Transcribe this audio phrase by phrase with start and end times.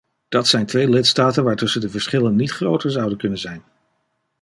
[0.29, 3.63] Dat zijn twee lidstaten waartussen de verschillen niet groter zouden kunnen zijn.